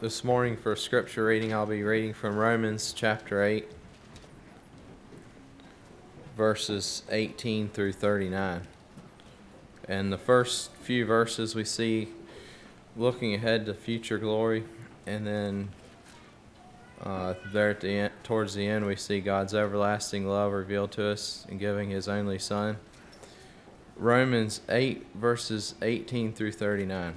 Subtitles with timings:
[0.00, 3.66] This morning for scripture reading, I'll be reading from Romans chapter 8,
[6.36, 8.60] verses 18 through 39.
[9.88, 12.10] And the first few verses we see
[12.96, 14.62] looking ahead to future glory,
[15.04, 15.68] and then
[17.02, 21.08] uh, there at the end, towards the end, we see God's everlasting love revealed to
[21.08, 22.76] us in giving His only Son.
[23.96, 27.16] Romans 8, verses 18 through 39.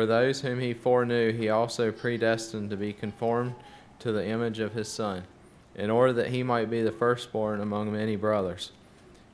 [0.00, 3.54] For those whom he foreknew, he also predestined to be conformed
[3.98, 5.24] to the image of his Son,
[5.74, 8.72] in order that he might be the firstborn among many brothers.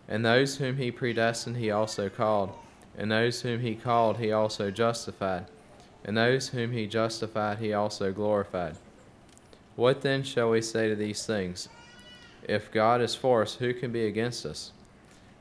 [0.08, 2.52] And those whom he predestined, he also called.
[2.98, 5.46] And those whom he called, he also justified.
[6.04, 8.74] And those whom he justified, he also glorified.
[9.76, 11.68] What then shall we say to these things?
[12.42, 14.72] If God is for us, who can be against us?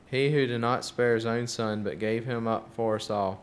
[0.08, 3.42] He who did not spare his own Son, but gave him up for us all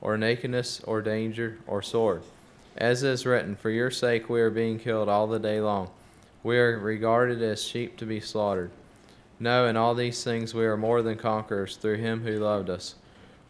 [0.00, 2.22] or nakedness, or danger, or sword.
[2.76, 5.90] As is written, For your sake we are being killed all the day long.
[6.42, 8.70] We are regarded as sheep to be slaughtered.
[9.38, 12.94] No, in all these things we are more than conquerors through him who loved us.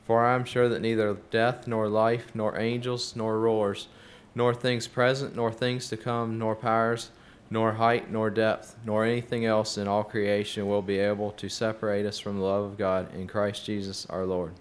[0.06, 3.88] For I am sure that neither death, nor life, nor angels, nor rulers,
[4.34, 7.10] nor things present, nor things to come, nor powers,
[7.50, 12.06] nor height, nor depth, nor anything else in all creation will be able to separate
[12.06, 14.52] us from the love of God in Christ Jesus our Lord.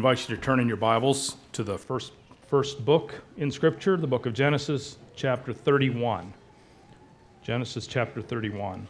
[0.00, 2.12] Invite you to turn in your Bibles to the first,
[2.46, 6.32] first book in Scripture, the book of Genesis, chapter 31.
[7.42, 8.88] Genesis chapter 31.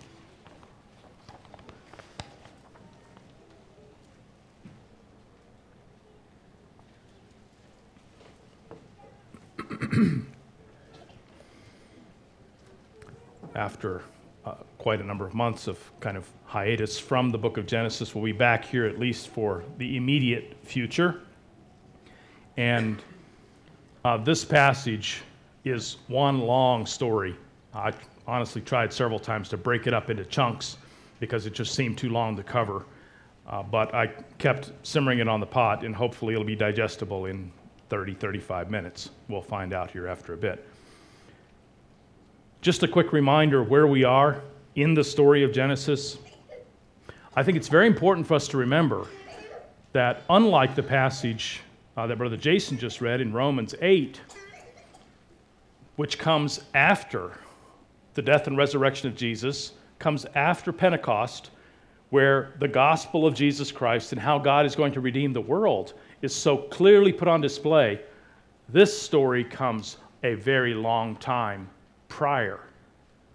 [13.57, 14.03] After
[14.81, 18.15] quite a number of months of kind of hiatus from the book of Genesis.
[18.15, 21.21] We'll be back here at least for the immediate future.
[22.57, 23.03] And
[24.07, 25.21] uh, this passage
[25.67, 27.37] is one long story.
[27.75, 27.93] I
[28.27, 30.79] honestly tried several times to break it up into chunks
[31.21, 32.87] because it just seemed too long to cover.
[33.47, 34.07] Uh, but I
[34.39, 37.53] kept simmering it on the pot, and hopefully it'll be digestible in
[37.91, 39.11] 30, 35 minutes.
[39.29, 40.67] We'll find out here after a bit.
[42.63, 44.43] Just a quick reminder of where we are
[44.77, 46.19] in the story of Genesis.
[47.35, 49.07] I think it's very important for us to remember
[49.93, 51.61] that, unlike the passage
[51.97, 54.21] uh, that Brother Jason just read in Romans 8,
[55.97, 57.39] which comes after
[58.15, 61.51] the death and resurrection of Jesus, comes after Pentecost,
[62.11, 65.95] where the gospel of Jesus Christ and how God is going to redeem the world
[66.23, 68.01] is so clearly put on display.
[68.69, 71.69] This story comes a very long time
[72.09, 72.61] prior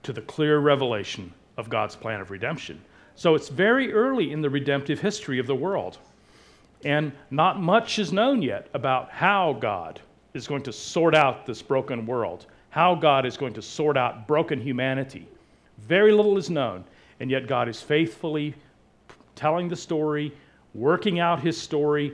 [0.05, 2.79] to the clear revelation of God's plan of redemption.
[3.15, 5.97] So it's very early in the redemptive history of the world.
[6.83, 9.99] And not much is known yet about how God
[10.35, 14.27] is going to sort out this broken world, how God is going to sort out
[14.27, 15.27] broken humanity.
[15.87, 16.83] Very little is known,
[17.19, 18.53] and yet God is faithfully
[19.33, 20.31] telling the story,
[20.73, 22.13] working out his story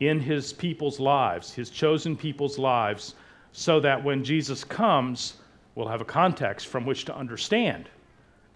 [0.00, 3.14] in his people's lives, his chosen people's lives,
[3.52, 5.34] so that when Jesus comes,
[5.74, 7.88] we'll have a context from which to understand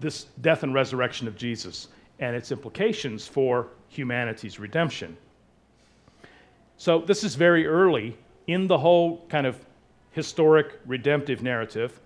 [0.01, 5.17] this death and resurrection of Jesus and its implications for humanity's redemption.
[6.77, 8.17] So, this is very early
[8.47, 9.59] in the whole kind of
[10.13, 12.01] historic redemptive narrative.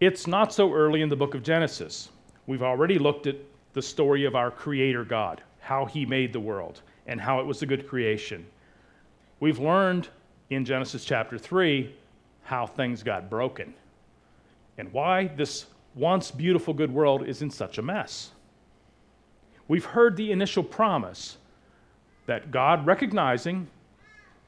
[0.00, 2.08] It's not so early in the book of Genesis.
[2.46, 3.36] We've already looked at
[3.74, 7.62] the story of our Creator God, how He made the world, and how it was
[7.62, 8.46] a good creation.
[9.40, 10.08] We've learned
[10.50, 11.94] in Genesis chapter 3
[12.44, 13.74] how things got broken
[14.78, 18.30] and why this once beautiful good world is in such a mess.
[19.68, 21.38] We've heard the initial promise
[22.26, 23.68] that God, recognizing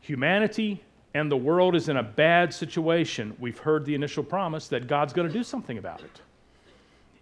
[0.01, 0.83] humanity
[1.15, 5.13] and the world is in a bad situation, we've heard the initial promise that God's
[5.13, 6.21] going to do something about it.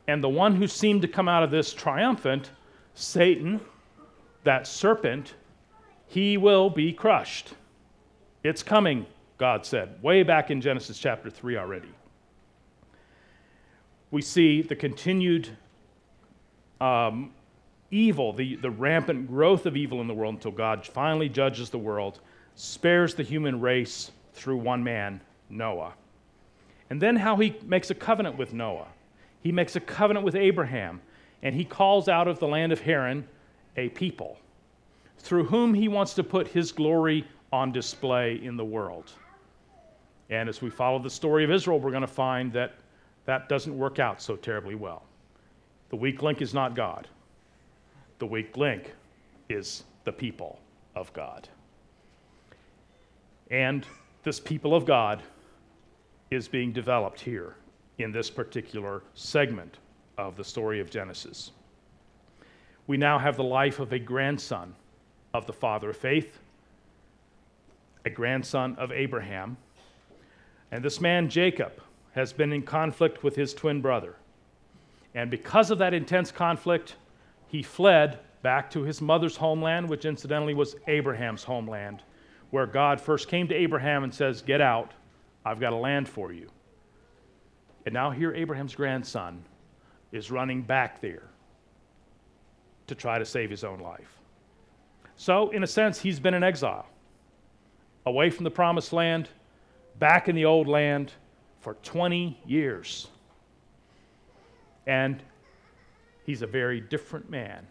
[0.08, 2.50] And the one who seemed to come out of this triumphant,
[2.94, 3.60] Satan,
[4.42, 5.34] that serpent,
[6.08, 7.54] he will be crushed.
[8.42, 9.06] It's coming,
[9.44, 11.90] God said, way back in Genesis chapter 3 already.
[14.10, 15.50] We see the continued
[16.80, 17.30] um,
[17.90, 21.76] evil, the, the rampant growth of evil in the world until God finally judges the
[21.76, 22.20] world,
[22.54, 25.20] spares the human race through one man,
[25.50, 25.92] Noah.
[26.88, 28.88] And then how he makes a covenant with Noah.
[29.42, 31.02] He makes a covenant with Abraham,
[31.42, 33.28] and he calls out of the land of Haran
[33.76, 34.38] a people
[35.18, 39.12] through whom he wants to put his glory on display in the world.
[40.30, 42.74] And as we follow the story of Israel, we're going to find that
[43.26, 45.02] that doesn't work out so terribly well.
[45.90, 47.08] The weak link is not God,
[48.18, 48.92] the weak link
[49.48, 50.58] is the people
[50.94, 51.48] of God.
[53.50, 53.86] And
[54.22, 55.22] this people of God
[56.30, 57.56] is being developed here
[57.98, 59.78] in this particular segment
[60.18, 61.52] of the story of Genesis.
[62.86, 64.74] We now have the life of a grandson
[65.32, 66.38] of the father of faith,
[68.04, 69.56] a grandson of Abraham.
[70.74, 71.80] And this man, Jacob,
[72.16, 74.16] has been in conflict with his twin brother.
[75.14, 76.96] And because of that intense conflict,
[77.46, 82.02] he fled back to his mother's homeland, which incidentally was Abraham's homeland,
[82.50, 84.94] where God first came to Abraham and says, Get out,
[85.44, 86.50] I've got a land for you.
[87.86, 89.44] And now here, Abraham's grandson
[90.10, 91.28] is running back there
[92.88, 94.18] to try to save his own life.
[95.16, 96.86] So, in a sense, he's been in exile,
[98.06, 99.28] away from the promised land,
[99.98, 101.12] back in the old land
[101.60, 103.08] for 20 years.
[104.86, 105.22] And
[106.26, 107.66] he's a very different man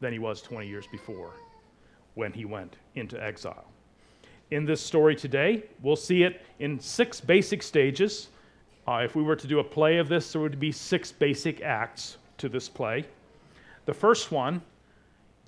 [0.00, 1.32] than he was 20 years before
[2.14, 3.64] when he went into exile.
[4.50, 8.28] In this story today, we'll see it in six basic stages.
[8.86, 11.62] Uh, if we were to do a play of this, there would be six basic
[11.62, 13.06] acts to this play.
[13.86, 14.60] The first one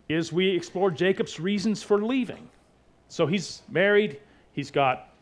[0.09, 2.49] is we explore Jacob's reasons for leaving.
[3.09, 4.21] So he's married,
[4.53, 5.14] he's got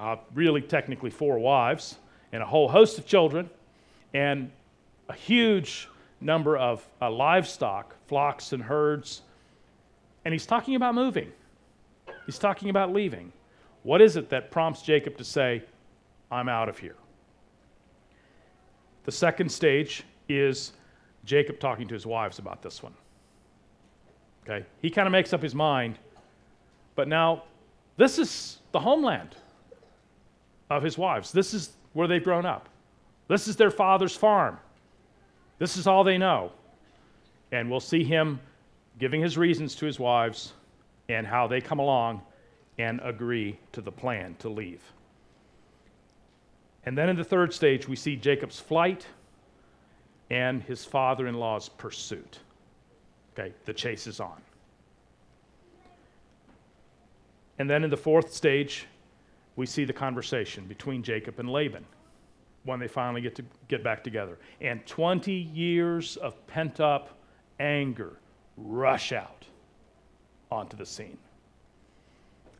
[0.00, 1.96] uh, really technically four wives
[2.32, 3.50] and a whole host of children
[4.14, 4.50] and
[5.08, 5.88] a huge
[6.20, 9.22] number of uh, livestock, flocks and herds.
[10.24, 11.30] And he's talking about moving,
[12.26, 13.32] he's talking about leaving.
[13.82, 15.62] What is it that prompts Jacob to say,
[16.30, 16.96] I'm out of here?
[19.04, 20.72] The second stage is
[21.24, 22.92] Jacob talking to his wives about this one.
[24.44, 24.66] Okay?
[24.82, 25.98] He kind of makes up his mind.
[26.94, 27.44] But now,
[27.96, 29.34] this is the homeland
[30.70, 31.32] of his wives.
[31.32, 32.68] This is where they've grown up.
[33.28, 34.58] This is their father's farm.
[35.58, 36.52] This is all they know.
[37.52, 38.40] And we'll see him
[38.98, 40.52] giving his reasons to his wives
[41.08, 42.22] and how they come along
[42.78, 44.82] and agree to the plan to leave.
[46.84, 49.06] And then in the third stage, we see Jacob's flight
[50.30, 52.38] and his father in law's pursuit.
[53.32, 54.40] Okay, the chase is on.
[57.58, 58.86] And then in the fourth stage,
[59.56, 61.84] we see the conversation between Jacob and Laban
[62.64, 64.38] when they finally get to get back together.
[64.60, 67.18] And 20 years of pent up
[67.58, 68.16] anger
[68.56, 69.44] rush out
[70.50, 71.18] onto the scene.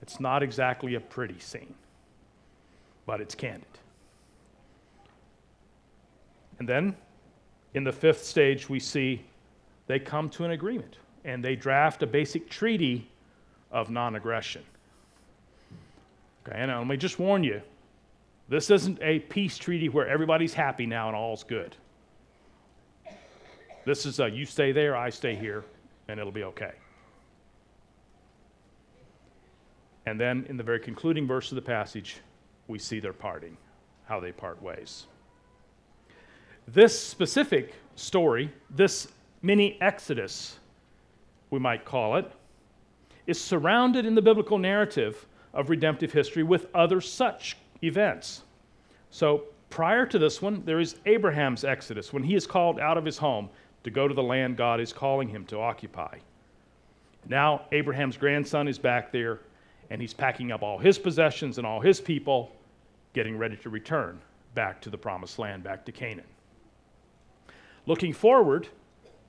[0.02, 1.74] It's not exactly a pretty scene,
[3.06, 3.66] but it's candid.
[6.58, 6.96] And then
[7.74, 9.24] in the fifth stage, we see
[9.86, 13.10] they come to an agreement and they draft a basic treaty
[13.70, 14.62] of non aggression.
[16.50, 17.60] Okay, and um, let me just warn you
[18.48, 21.76] this isn't a peace treaty where everybody's happy now and all's good.
[23.84, 25.64] This is a you stay there, I stay here,
[26.08, 26.72] and it'll be okay.
[30.06, 32.18] And then in the very concluding verse of the passage,
[32.66, 33.56] we see their parting,
[34.06, 35.06] how they part ways.
[36.66, 39.08] This specific story, this
[39.42, 40.58] mini Exodus,
[41.50, 42.30] we might call it,
[43.26, 48.42] is surrounded in the biblical narrative of redemptive history with other such events.
[49.10, 53.04] So, prior to this one, there is Abraham's Exodus, when he is called out of
[53.04, 53.48] his home
[53.84, 56.18] to go to the land God is calling him to occupy.
[57.28, 59.40] Now, Abraham's grandson is back there,
[59.90, 62.52] and he's packing up all his possessions and all his people,
[63.12, 64.20] getting ready to return
[64.54, 66.26] back to the promised land, back to Canaan.
[67.86, 68.68] Looking forward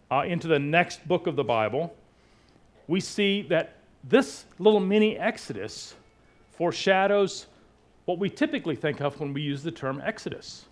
[0.10, 1.96] uh, into the next book of the Bible,
[2.88, 5.96] we see that this little mini Exodus
[6.62, 7.48] foreshadows
[8.06, 10.66] what we typically think of when we use the term Exodus.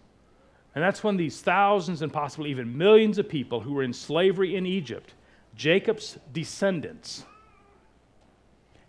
[0.75, 4.55] And that's when these thousands and possibly even millions of people who were in slavery
[4.55, 5.15] in Egypt,
[5.55, 7.25] Jacob's descendants,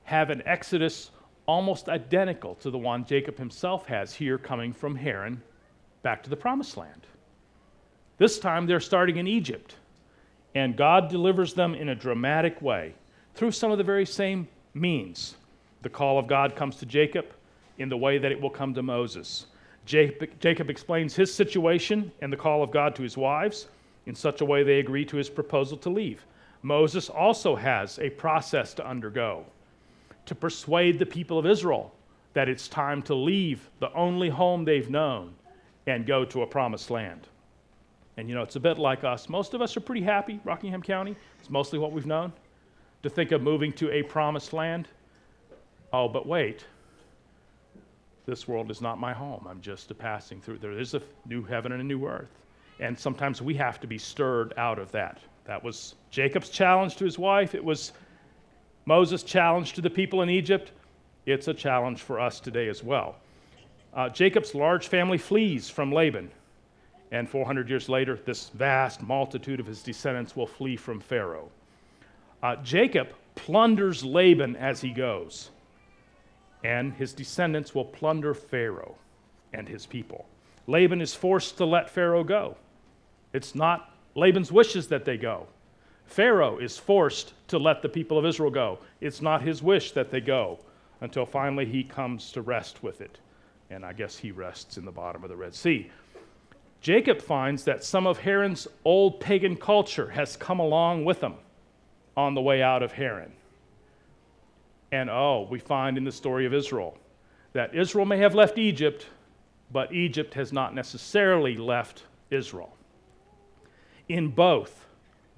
[0.03, 1.11] have an Exodus
[1.47, 5.41] almost identical to the one Jacob himself has here coming from Haran
[6.03, 7.07] back to the promised land.
[8.19, 9.75] This time they're starting in Egypt,
[10.55, 12.93] and God delivers them in a dramatic way
[13.35, 15.37] through some of the very same means.
[15.83, 17.27] The call of God comes to Jacob
[17.79, 19.47] in the way that it will come to Moses.
[19.87, 23.69] Jacob, explains his situation and the call of God to his wives
[24.07, 26.25] in such a way they agree to his proposal to leave.
[26.63, 29.45] Moses also has a process to undergo
[30.27, 31.93] to persuade the people of Israel
[32.35, 35.35] that it's time to leave the only home they've known
[35.87, 37.27] and go to a promised land.
[38.17, 39.29] And you know, it's a bit like us.
[39.29, 41.17] Most of us are pretty happy, Rockingham County.
[41.41, 42.33] It's mostly what we've known.
[43.03, 44.89] To think of moving to a promised land.
[45.93, 46.65] Oh, but wait.
[48.27, 49.47] This world is not my home.
[49.49, 50.59] I'm just a passing through.
[50.59, 52.31] There is a new heaven and a new earth.
[52.79, 55.19] And sometimes we have to be stirred out of that.
[55.45, 57.55] That was Jacob's challenge to his wife.
[57.55, 57.93] It was
[58.87, 60.71] Moses' challenge to the people in Egypt.
[61.27, 63.17] It's a challenge for us today as well.
[63.93, 66.31] Uh, Jacob's large family flees from Laban.
[67.11, 71.51] And 400 years later, this vast multitude of his descendants will flee from Pharaoh.
[72.43, 75.51] Uh, Jacob plunders Laban as he goes
[76.65, 78.97] and his descendants will plunder Pharaoh
[79.53, 80.27] and his people.
[80.67, 82.57] Laban is forced to let Pharaoh go.
[83.33, 85.47] It's not Laban's wishes that they go.
[86.07, 88.79] Pharaoh is forced to let the people of Israel go.
[89.01, 90.59] It's not his wish that they go
[91.01, 93.19] until finally he comes to rest with it.
[93.71, 95.91] And I guess he rests in the bottom of the Red Sea.
[96.81, 101.35] Jacob finds that some of Haran's old pagan culture has come along with him
[102.17, 103.33] on the way out of Haran.
[104.93, 106.97] And oh, we find in the story of Israel
[107.53, 109.07] that Israel may have left Egypt,
[109.73, 112.77] but Egypt has not necessarily left Israel.
[114.09, 114.87] In both,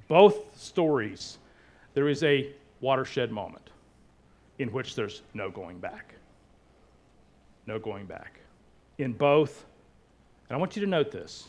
[0.09, 1.39] both stories,
[1.95, 3.71] there is a watershed moment
[4.59, 6.15] in which there's no going back.
[7.67, 8.41] No going back.
[8.99, 9.65] In both,
[10.49, 11.49] and I want you to note this,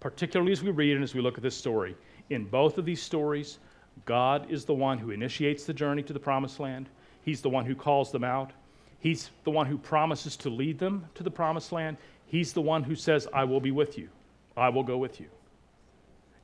[0.00, 1.96] particularly as we read and as we look at this story,
[2.30, 3.58] in both of these stories,
[4.04, 6.88] God is the one who initiates the journey to the promised land.
[7.24, 8.52] He's the one who calls them out.
[8.98, 11.96] He's the one who promises to lead them to the promised land.
[12.26, 14.08] He's the one who says, I will be with you.
[14.56, 15.26] I will go with you.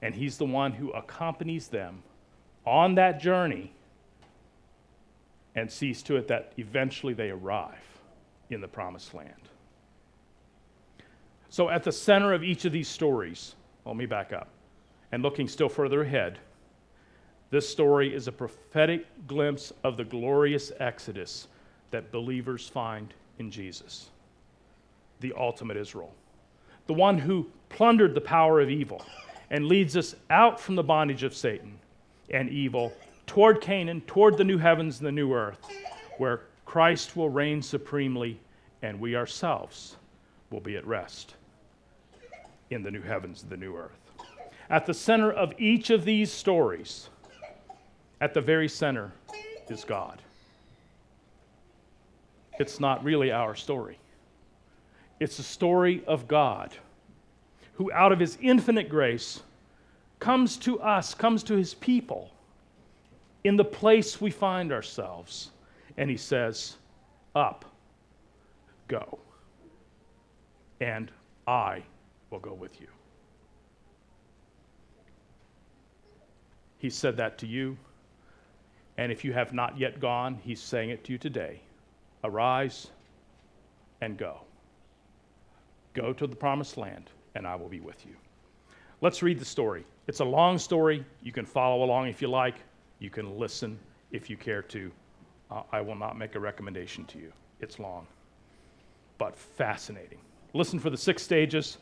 [0.02, 2.02] And He's the one who accompanies them
[2.66, 3.72] on that journey
[5.54, 7.74] and sees to it that eventually they arrive
[8.50, 9.34] in the promised land.
[11.48, 14.48] So, at the center of each of these stories, let me back up.
[15.12, 16.38] And looking still further ahead,
[17.50, 21.48] this story is a prophetic glimpse of the glorious exodus
[21.90, 24.10] that believers find in Jesus,
[25.20, 26.12] the ultimate Israel,
[26.86, 29.04] the one who plundered the power of evil
[29.50, 31.76] and leads us out from the bondage of Satan
[32.30, 32.92] and evil
[33.26, 35.66] toward Canaan, toward the new heavens and the new earth,
[36.18, 38.38] where Christ will reign supremely
[38.82, 39.96] and we ourselves
[40.50, 41.34] will be at rest
[42.70, 43.98] in the new heavens and the new earth.
[44.68, 47.08] At the center of each of these stories,
[48.20, 49.12] at the very center
[49.68, 50.20] is God.
[52.58, 53.98] It's not really our story.
[55.18, 56.74] It's the story of God
[57.74, 59.40] who, out of his infinite grace,
[60.18, 62.30] comes to us, comes to his people
[63.44, 65.50] in the place we find ourselves.
[65.96, 66.76] And he says,
[67.34, 67.64] Up,
[68.88, 69.18] go,
[70.80, 71.10] and
[71.46, 71.82] I
[72.30, 72.88] will go with you.
[76.78, 77.76] He said that to you.
[79.00, 81.62] And if you have not yet gone, he's saying it to you today
[82.22, 82.88] Arise
[84.02, 84.42] and go.
[85.94, 88.12] Go to the promised land, and I will be with you.
[89.00, 89.86] Let's read the story.
[90.06, 91.02] It's a long story.
[91.22, 92.56] You can follow along if you like,
[92.98, 93.78] you can listen
[94.12, 94.92] if you care to.
[95.50, 97.32] uh, I will not make a recommendation to you.
[97.60, 98.06] It's long,
[99.16, 100.18] but fascinating.
[100.52, 101.78] Listen for the six stages,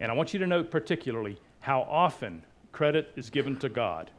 [0.00, 4.10] and I want you to note particularly how often credit is given to God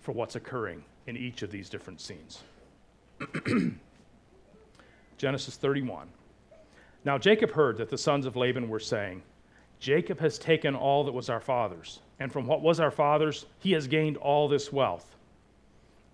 [0.00, 2.42] for what's occurring in each of these different scenes.
[5.18, 6.08] Genesis 31.
[7.04, 9.22] Now Jacob heard that the sons of Laban were saying,
[9.78, 13.72] Jacob has taken all that was our father's, and from what was our father's, he
[13.72, 15.16] has gained all this wealth.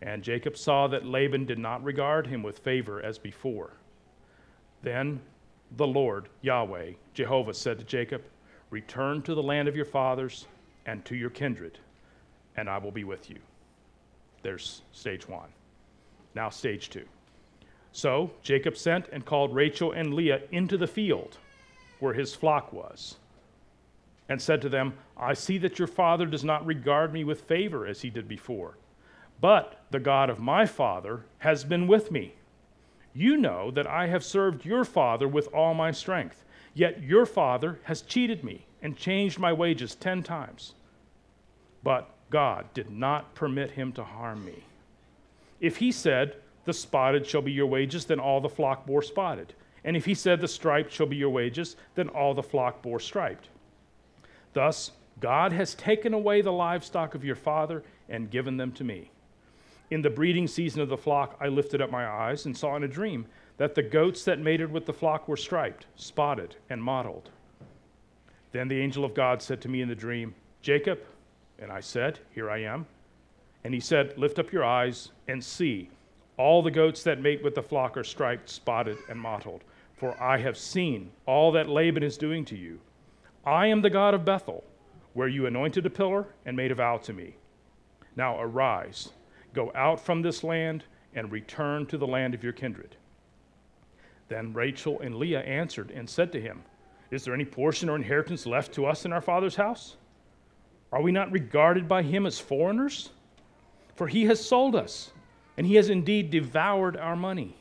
[0.02, 3.72] And Jacob saw that Laban did not regard him with favor as before.
[4.82, 5.20] Then
[5.76, 8.22] the Lord, Yahweh, Jehovah, said to Jacob,
[8.70, 10.46] Return to the land of your fathers
[10.86, 11.78] and to your kindred,
[12.56, 13.38] and I will be with you.
[14.42, 15.48] There's stage one.
[16.34, 17.06] Now, stage two.
[17.92, 21.38] So Jacob sent and called Rachel and Leah into the field
[21.98, 23.16] where his flock was,
[24.28, 27.86] and said to them, I see that your father does not regard me with favor
[27.86, 28.78] as he did before,
[29.40, 32.34] but the God of my father has been with me.
[33.12, 36.44] You know that I have served your father with all my strength,
[36.74, 40.74] yet your father has cheated me and changed my wages ten times.
[41.82, 44.64] But God did not permit him to harm me.
[45.60, 49.54] If he said, the spotted shall be your wages, then all the flock bore spotted.
[49.84, 53.00] And if he said, The striped shall be your wages, then all the flock bore
[53.00, 53.48] striped.
[54.52, 59.10] Thus, God has taken away the livestock of your father and given them to me.
[59.90, 62.84] In the breeding season of the flock, I lifted up my eyes and saw in
[62.84, 67.30] a dream that the goats that mated with the flock were striped, spotted, and mottled.
[68.52, 71.00] Then the angel of God said to me in the dream, Jacob.
[71.60, 72.86] And I said, Here I am.
[73.64, 75.90] And he said, Lift up your eyes and see.
[76.36, 79.62] All the goats that mate with the flock are striped, spotted, and mottled.
[79.94, 82.80] For I have seen all that Laban is doing to you.
[83.44, 84.64] I am the God of Bethel,
[85.12, 87.36] where you anointed a pillar and made a vow to me.
[88.16, 89.10] Now arise,
[89.52, 92.96] go out from this land, and return to the land of your kindred.
[94.28, 96.62] Then Rachel and Leah answered and said to him,
[97.10, 99.96] Is there any portion or inheritance left to us in our father's house?
[100.92, 103.10] Are we not regarded by him as foreigners?
[103.94, 105.12] For he has sold us
[105.56, 107.56] and he has indeed devoured our money.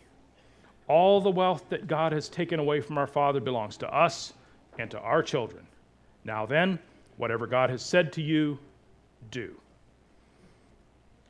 [0.87, 4.33] All the wealth that God has taken away from our father belongs to us
[4.77, 5.67] and to our children.
[6.23, 6.79] Now then,
[7.17, 8.57] whatever God has said to you,
[9.31, 9.53] do.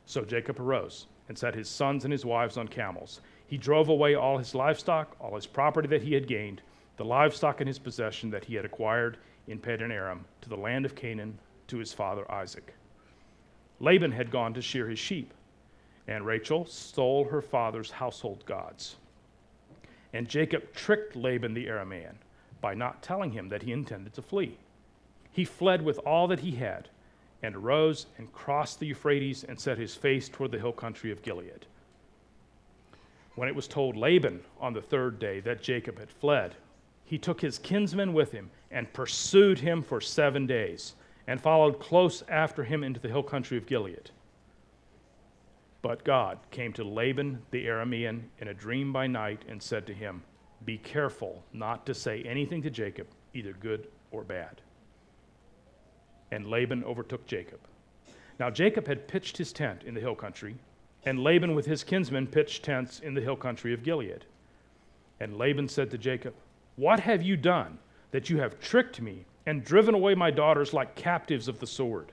[0.06, 3.20] So Jacob arose and set his sons and his wives on camels.
[3.46, 6.62] He drove away all his livestock, all his property that he had gained,
[6.96, 10.84] the livestock in his possession that he had acquired in Padan Aram, to the land
[10.84, 11.38] of Canaan,
[11.70, 12.74] to his father Isaac.
[13.80, 15.32] Laban had gone to shear his sheep
[16.10, 18.96] and Rachel stole her father's household gods.
[20.12, 22.16] And Jacob tricked Laban the Aramean
[22.60, 24.58] by not telling him that he intended to flee.
[25.30, 26.88] He fled with all that he had
[27.42, 31.22] and arose and crossed the Euphrates and set his face toward the hill country of
[31.22, 31.66] Gilead.
[33.36, 36.56] When it was told Laban on the third day that Jacob had fled,
[37.04, 40.94] he took his kinsmen with him and pursued him for seven days
[41.30, 44.10] and followed close after him into the hill country of Gilead.
[45.80, 49.94] But God came to Laban the Aramean in a dream by night and said to
[49.94, 50.24] him,
[50.64, 54.60] Be careful not to say anything to Jacob, either good or bad.
[56.32, 57.60] And Laban overtook Jacob.
[58.40, 60.56] Now Jacob had pitched his tent in the hill country,
[61.04, 64.24] and Laban with his kinsmen pitched tents in the hill country of Gilead.
[65.20, 66.34] And Laban said to Jacob,
[66.74, 67.78] What have you done
[68.10, 72.12] that you have tricked me and driven away my daughters like captives of the sword?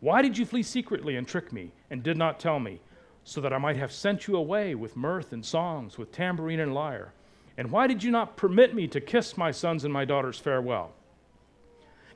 [0.00, 2.80] Why did you flee secretly and trick me, and did not tell me,
[3.24, 6.72] so that I might have sent you away with mirth and songs, with tambourine and
[6.72, 7.12] lyre?
[7.58, 10.94] And why did you not permit me to kiss my sons and my daughters farewell?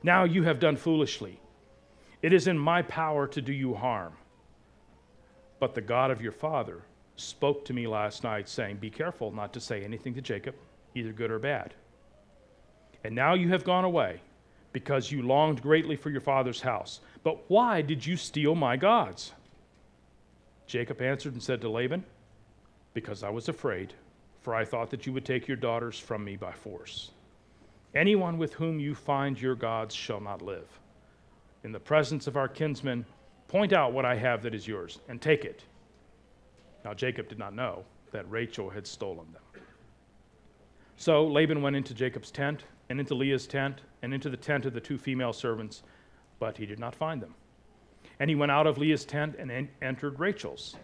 [0.01, 1.39] Now you have done foolishly.
[2.23, 4.13] It is in my power to do you harm.
[5.59, 6.81] But the God of your father
[7.15, 10.55] spoke to me last night, saying, Be careful not to say anything to Jacob,
[10.95, 11.75] either good or bad.
[13.03, 14.21] And now you have gone away
[14.73, 17.01] because you longed greatly for your father's house.
[17.23, 19.33] But why did you steal my gods?
[20.67, 22.03] Jacob answered and said to Laban,
[22.93, 23.93] Because I was afraid,
[24.41, 27.11] for I thought that you would take your daughters from me by force.
[27.93, 30.67] Anyone with whom you find your gods shall not live.
[31.63, 33.05] In the presence of our kinsmen,
[33.49, 35.63] point out what I have that is yours, and take it.
[36.85, 39.63] Now Jacob did not know that Rachel had stolen them.
[40.95, 44.73] So Laban went into Jacob's tent, and into Leah's tent, and into the tent of
[44.73, 45.81] the two female servants,
[46.39, 47.33] but he did not find them.
[48.19, 50.75] And he went out of Leah's tent and en- entered Rachel's.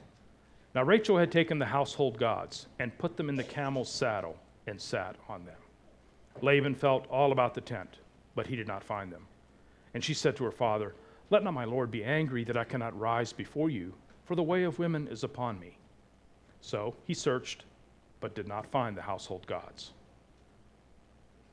[0.73, 4.79] Now Rachel had taken the household gods and put them in the camel's saddle and
[4.79, 5.57] sat on them.
[6.41, 7.97] Laban felt all about the tent,
[8.35, 9.27] but he did not find them.
[9.93, 10.95] And she said to her father,
[11.29, 13.93] Let not my lord be angry that I cannot rise before you,
[14.23, 15.77] for the way of women is upon me.
[16.61, 17.65] So he searched,
[18.21, 19.91] but did not find the household gods.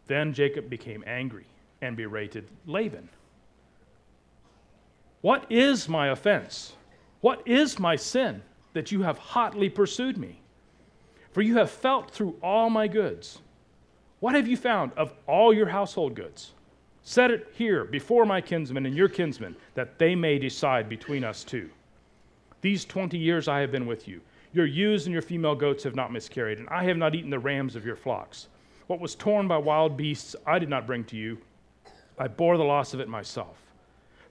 [0.07, 1.47] Then Jacob became angry
[1.81, 3.09] and berated Laban.
[5.21, 6.75] What is my offense?
[7.21, 8.43] What is my sin
[8.75, 10.41] that you have hotly pursued me?
[11.33, 13.41] For you have felt through all my goods.
[14.21, 16.53] What have you found of all your household goods?
[17.03, 21.45] Set it here before my kinsmen and your kinsmen, that they may decide between us
[21.45, 21.69] two.
[22.61, 24.21] These twenty years I have been with you.
[24.53, 27.39] Your ewes and your female goats have not miscarried, and I have not eaten the
[27.39, 28.49] rams of your flocks.
[28.87, 31.39] What was torn by wild beasts I did not bring to you.
[32.19, 33.59] I bore the loss of it myself.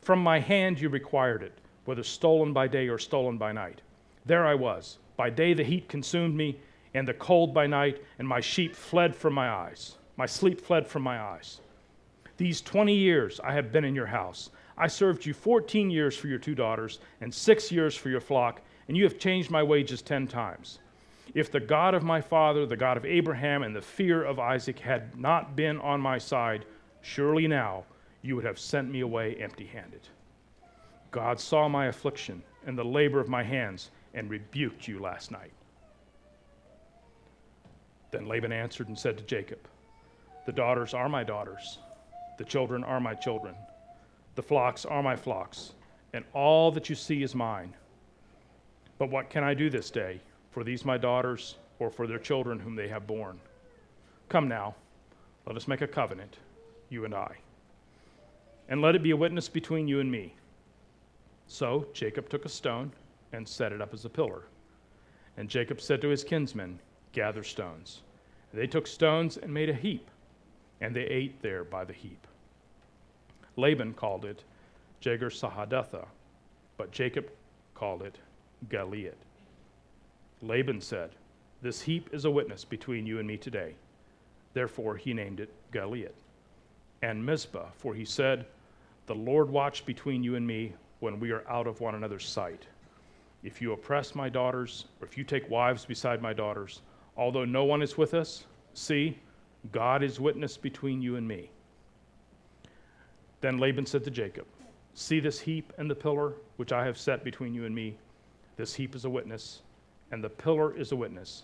[0.01, 3.81] From my hand you required it, whether stolen by day or stolen by night.
[4.25, 4.99] There I was.
[5.17, 6.59] By day the heat consumed me
[6.93, 9.97] and the cold by night, and my sheep fled from my eyes.
[10.17, 11.59] My sleep fled from my eyes.
[12.37, 14.51] These 20 years I have been in your house.
[14.77, 18.61] I served you 14 years for your two daughters, and six years for your flock,
[18.87, 20.79] and you have changed my wages 10 times.
[21.33, 24.79] If the God of my father, the God of Abraham, and the fear of Isaac
[24.79, 26.65] had not been on my side,
[27.01, 27.85] surely now
[28.21, 30.07] you would have sent me away empty handed.
[31.11, 35.51] God saw my affliction and the labor of my hands and rebuked you last night.
[38.11, 39.59] Then Laban answered and said to Jacob,
[40.45, 41.79] The daughters are my daughters,
[42.37, 43.55] the children are my children,
[44.35, 45.73] the flocks are my flocks,
[46.13, 47.73] and all that you see is mine.
[48.97, 50.21] But what can I do this day
[50.53, 53.39] for these my daughters or for their children whom they have borne?
[54.29, 54.75] Come now,
[55.47, 56.37] let us make a covenant,
[56.89, 57.35] you and I,
[58.69, 60.35] and let it be a witness between you and me.
[61.47, 62.91] So Jacob took a stone
[63.33, 64.43] and set it up as a pillar.
[65.37, 66.79] And Jacob said to his kinsmen,
[67.11, 68.01] gather stones.
[68.51, 70.07] And they took stones and made a heap,
[70.81, 72.27] and they ate there by the heap.
[73.55, 74.43] Laban called it
[75.01, 76.05] Jegar Sahadutha,
[76.77, 77.29] but Jacob
[77.73, 78.17] called it
[78.69, 79.13] Galeed.
[80.43, 81.11] Laban said,
[81.61, 83.73] This heap is a witness between you and me today.
[84.53, 86.11] Therefore he named it Gilead.
[87.01, 88.45] And Mizpah, for he said,
[89.07, 92.67] The Lord watch between you and me when we are out of one another's sight.
[93.43, 96.81] If you oppress my daughters, or if you take wives beside my daughters,
[97.15, 99.17] Although no one is with us, see,
[99.71, 101.49] God is witness between you and me.
[103.41, 104.47] Then Laban said to Jacob,
[104.95, 107.97] See this heap and the pillar which I have set between you and me.
[108.57, 109.62] This heap is a witness,
[110.13, 111.43] and the pillar is a witness,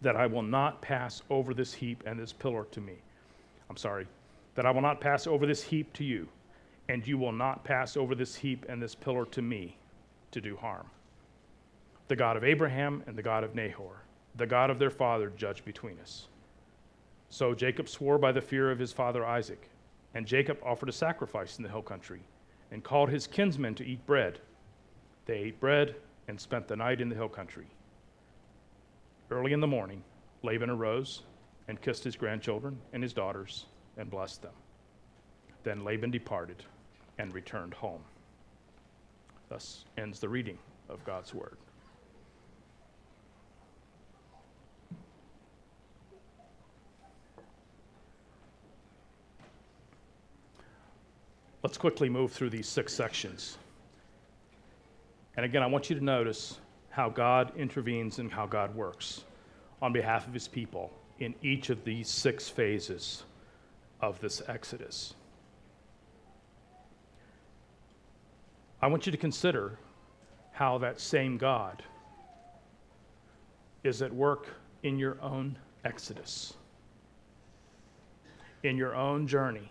[0.00, 2.94] that I will not pass over this heap and this pillar to me.
[3.68, 4.06] I'm sorry,
[4.54, 6.28] that I will not pass over this heap to you,
[6.88, 9.76] and you will not pass over this heap and this pillar to me
[10.30, 10.86] to do harm.
[12.06, 14.04] The God of Abraham and the God of Nahor
[14.36, 16.28] the God of their father, judge between us.
[17.30, 19.68] So Jacob swore by the fear of his father Isaac,
[20.14, 22.20] and Jacob offered a sacrifice in the hill country,
[22.70, 24.38] and called his kinsmen to eat bread.
[25.26, 25.96] They ate bread
[26.28, 27.66] and spent the night in the hill country.
[29.30, 30.02] Early in the morning,
[30.42, 31.22] Laban arose
[31.68, 33.66] and kissed his grandchildren and his daughters
[33.96, 34.54] and blessed them.
[35.62, 36.64] Then Laban departed
[37.18, 38.02] and returned home.
[39.48, 41.56] Thus ends the reading of God's word.
[51.62, 53.58] Let's quickly move through these six sections.
[55.36, 56.58] And again, I want you to notice
[56.90, 59.24] how God intervenes and how God works
[59.80, 63.22] on behalf of his people in each of these six phases
[64.00, 65.14] of this Exodus.
[68.82, 69.78] I want you to consider
[70.52, 71.82] how that same God
[73.84, 74.48] is at work
[74.82, 76.54] in your own Exodus,
[78.62, 79.70] in your own journey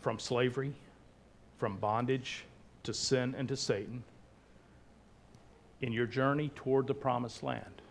[0.00, 0.74] from slavery,
[1.58, 2.44] from bondage
[2.82, 4.04] to sin and to Satan
[5.84, 7.82] in your journey toward the promised land.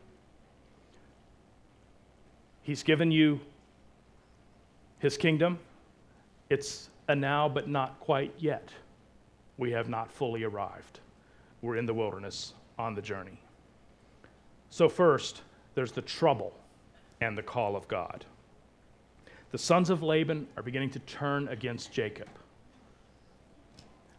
[2.64, 3.40] He's given you
[5.00, 5.60] his kingdom.
[6.50, 8.70] It's a now, but not quite yet.
[9.58, 11.00] We have not fully arrived.
[11.62, 13.40] We're in the wilderness on the journey.
[14.70, 15.44] So, first,
[15.76, 16.54] there's the trouble
[17.22, 18.26] and the call of God
[19.54, 22.28] the sons of Laban are beginning to turn against Jacob.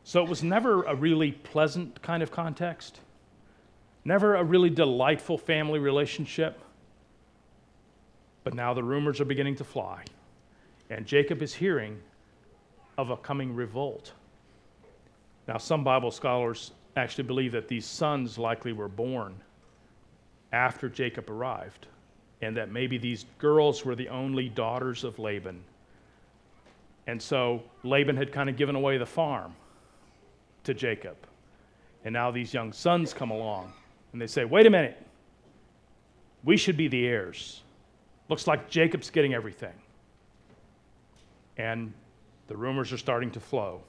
[0.04, 3.00] So it was never a really pleasant kind of context,
[4.04, 6.60] never a really delightful family relationship.
[8.42, 10.04] But now the rumors are beginning to fly,
[10.90, 11.98] and Jacob is hearing
[12.98, 14.12] of a coming revolt.
[15.48, 19.34] Now, some Bible scholars actually believe that these sons likely were born
[20.52, 21.86] after Jacob arrived
[22.40, 25.62] and that maybe these girls were the only daughters of Laban.
[27.06, 29.54] And so Laban had kind of given away the farm
[30.64, 31.16] to Jacob.
[32.04, 33.72] And now these young sons come along
[34.14, 34.96] And they say, wait a minute.
[36.44, 37.62] We should be the heirs.
[38.28, 39.74] Looks like Jacob's getting everything.
[41.56, 41.92] And
[42.46, 43.80] the rumors are starting to flow.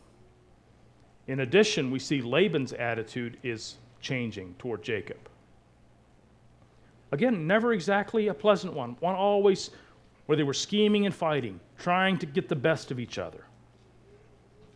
[1.27, 5.19] In addition, we see Laban's attitude is changing toward Jacob.
[7.11, 8.97] Again, never exactly a pleasant one.
[9.01, 9.69] One always
[10.25, 13.45] where they were scheming and fighting, trying to get the best of each other.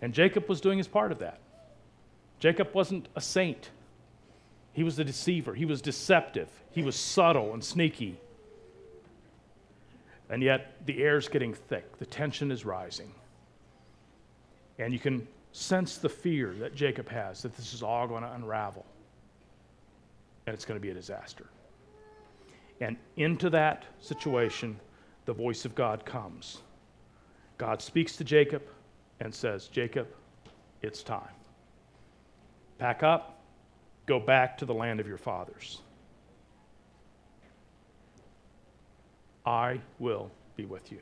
[0.04, 1.40] And Jacob was doing his part of that.
[2.38, 3.72] Jacob wasn't a saint.
[4.80, 5.54] He was a deceiver.
[5.54, 6.48] He was deceptive.
[6.72, 8.18] He was subtle and sneaky.
[10.30, 11.98] And yet, the air's getting thick.
[11.98, 13.14] The tension is rising.
[14.78, 18.32] And you can sense the fear that Jacob has that this is all going to
[18.32, 18.86] unravel.
[20.48, 21.48] And it's going to be a disaster.
[22.80, 24.80] And into that situation,
[25.26, 26.60] the voice of God comes.
[27.58, 28.62] God speaks to Jacob
[29.20, 30.08] and says, Jacob,
[30.82, 31.36] it's time.
[32.78, 33.39] Pack up,
[34.10, 35.82] go back to the land of your fathers.
[39.46, 41.00] I will be with you.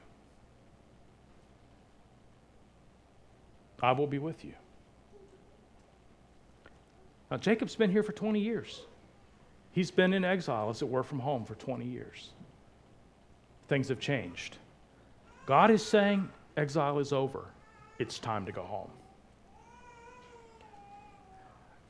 [3.82, 4.54] I will be with you.
[7.32, 8.82] Now, Jacob's been here for 20 years.
[9.72, 12.32] He's been in exile, as it were, from home for 20 years.
[13.70, 14.58] Things have changed.
[15.46, 17.46] God is saying exile is over.
[18.00, 18.90] It's time to go home.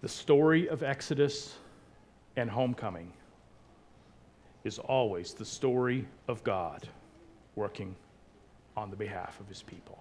[0.01, 1.55] The story of Exodus
[2.35, 3.11] and homecoming
[4.63, 6.87] is always the story of God
[7.55, 7.95] working
[8.75, 9.97] on the behalf of his people.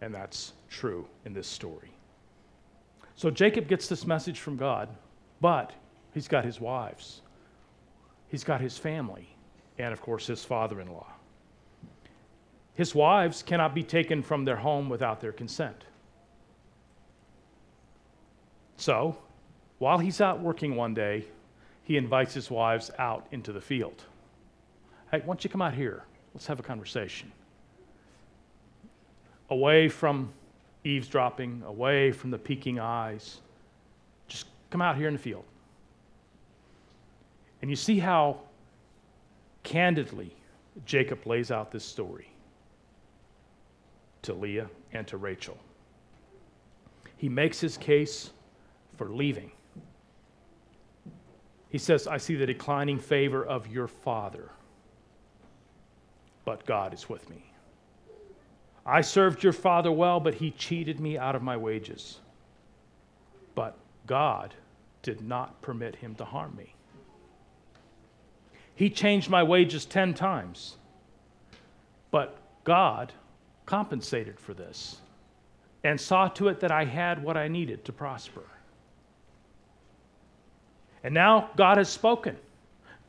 [0.00, 1.90] And that's true in this story.
[3.14, 4.88] So Jacob gets this message from God,
[5.42, 5.72] but
[6.14, 7.20] he's got his wives,
[8.28, 9.28] he's got his family,
[9.78, 11.12] and of course his father in law.
[12.72, 15.84] His wives cannot be taken from their home without their consent.
[18.80, 19.14] So,
[19.78, 21.26] while he's out working one day,
[21.84, 24.04] he invites his wives out into the field.
[25.10, 26.04] Hey, why don't you come out here?
[26.32, 27.30] Let's have a conversation.
[29.50, 30.32] Away from
[30.84, 33.40] eavesdropping, away from the peeking eyes.
[34.28, 35.44] Just come out here in the field.
[37.60, 38.40] And you see how
[39.62, 40.34] candidly
[40.86, 42.30] Jacob lays out this story
[44.22, 45.58] to Leah and to Rachel.
[47.18, 48.30] He makes his case
[49.00, 49.50] for leaving.
[51.70, 54.50] He says, I see the declining favor of your father,
[56.44, 57.50] but God is with me.
[58.84, 62.18] I served your father well, but he cheated me out of my wages.
[63.54, 63.74] But
[64.06, 64.52] God
[65.00, 66.74] did not permit him to harm me.
[68.74, 70.76] He changed my wages 10 times,
[72.10, 73.14] but God
[73.64, 74.98] compensated for this
[75.84, 78.42] and saw to it that I had what I needed to prosper.
[81.02, 82.36] And now God has spoken.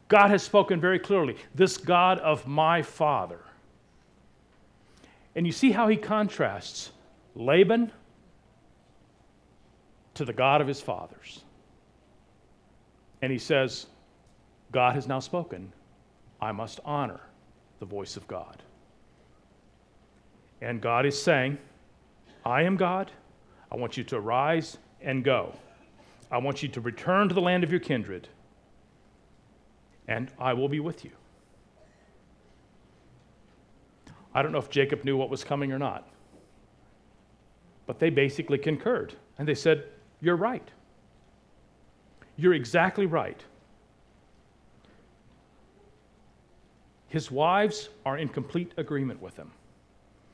[0.07, 1.37] God has spoken very clearly.
[1.55, 3.39] This God of my father.
[5.35, 6.91] And you see how he contrasts
[7.35, 7.91] Laban
[10.15, 11.43] to the God of his fathers.
[13.21, 13.85] And he says,
[14.71, 15.71] God has now spoken.
[16.41, 17.21] I must honor
[17.79, 18.61] the voice of God.
[20.61, 21.57] And God is saying,
[22.45, 23.11] I am God.
[23.71, 25.53] I want you to arise and go.
[26.31, 28.29] I want you to return to the land of your kindred,
[30.07, 31.11] and I will be with you.
[34.33, 36.07] I don't know if Jacob knew what was coming or not,
[37.85, 39.13] but they basically concurred.
[39.37, 39.85] And they said,
[40.21, 40.67] You're right.
[42.37, 43.43] You're exactly right.
[47.09, 49.51] His wives are in complete agreement with him.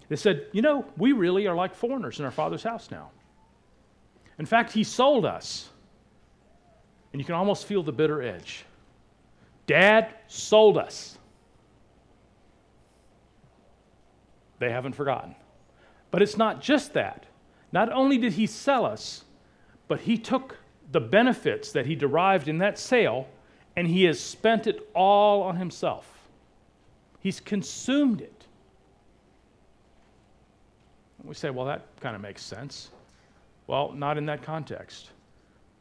[0.10, 3.10] They said, You know, we really are like foreigners in our father's house now.
[4.38, 5.70] In fact, he sold us.
[7.14, 8.66] And you can almost feel the bitter edge.
[9.66, 11.18] Dad sold us.
[14.60, 15.36] They haven't forgotten.
[16.12, 17.26] But it's not just that.
[17.72, 19.24] Not only did he sell us,
[19.88, 20.58] but he took
[20.92, 23.28] the benefits that he derived in that sale
[23.76, 26.12] and he has spent it all on himself.
[27.20, 28.46] He's consumed it.
[31.24, 32.90] We say, well, that kind of makes sense.
[33.68, 35.10] Well, not in that context.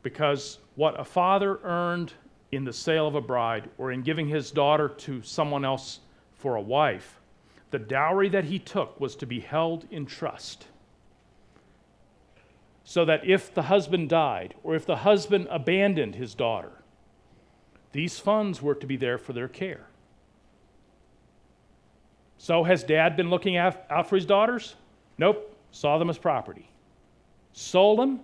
[0.07, 2.13] Because what a father earned
[2.53, 5.99] in the sale of a bride or in giving his daughter to someone else
[6.33, 7.19] for a wife,
[7.73, 10.69] the dowry that he took was to be held in trust.
[12.85, 16.85] So that if the husband died or if the husband abandoned his daughter,
[17.91, 19.89] these funds were to be there for their care.
[22.39, 24.77] So, has dad been looking out for his daughters?
[25.19, 26.71] Nope, saw them as property.
[27.53, 28.21] Sold them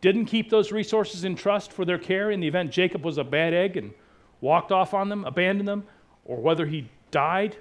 [0.00, 3.24] didn't keep those resources in trust for their care in the event Jacob was a
[3.24, 3.92] bad egg and
[4.40, 5.84] walked off on them, abandoned them,
[6.24, 7.56] or whether he died,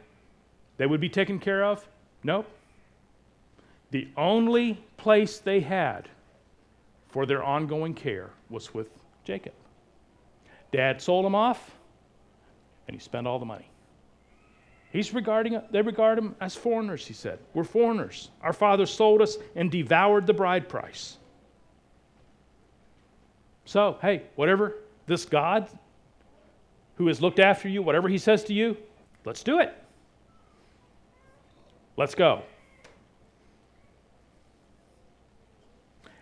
[0.78, 1.88] they would be taken care of?
[2.24, 2.48] Nope.
[3.92, 6.10] The only place they had
[7.08, 8.90] for their ongoing care was with
[9.24, 9.54] Jacob.
[10.72, 11.76] Dad sold him off,
[12.88, 13.70] and he spent all the money.
[14.92, 17.40] He's regarding, they regard him as foreigners, he said.
[17.54, 18.32] We're foreigners.
[18.42, 21.18] Our father sold us and devoured the bride price.
[23.66, 24.76] So, hey, whatever
[25.08, 25.68] this God
[26.96, 28.78] who has looked after you, whatever he says to you,
[29.26, 29.76] let's do it.
[31.98, 32.44] Let's go.